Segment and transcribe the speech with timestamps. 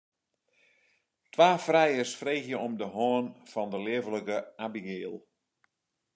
[1.33, 5.15] Twa frijers freegje om de hân fan de leaflike Abigail.